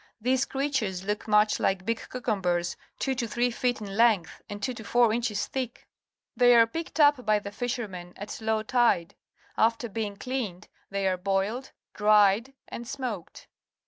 These 0.19 0.45
creatures 0.45 1.03
look 1.03 1.27
much 1.27 1.59
hke 1.59 1.85
big 1.85 1.99
cucum 2.09 2.41
bers 2.41 2.75
two 2.97 3.13
to 3.13 3.27
three 3.27 3.51
feet 3.51 3.79
in 3.81 3.95
length 3.95 4.41
and 4.49 4.59
two 4.59 4.73
to 4.73 4.83
four 4.83 5.13
inches 5.13 5.45
thick. 5.45 5.85
They 6.35 6.55
are 6.55 6.65
picked 6.65 6.99
up 6.99 7.23
by 7.23 7.37
the 7.37 7.51
fishermen 7.51 8.15
at 8.17 8.41
low 8.41 8.63
tide. 8.63 9.13
After 9.59 9.87
being 9.87 10.15
cleaned, 10.15 10.69
they 10.89 11.07
are 11.07 11.17
boiled, 11.17 11.71
dried, 11.93 12.55
and 12.67 12.87
smoked. 12.87 13.45